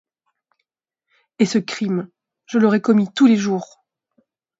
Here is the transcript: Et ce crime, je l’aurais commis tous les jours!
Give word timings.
Et 1.37 1.45
ce 1.45 1.59
crime, 1.59 2.09
je 2.47 2.57
l’aurais 2.57 2.81
commis 2.81 3.13
tous 3.13 3.27
les 3.27 3.35
jours! 3.37 3.85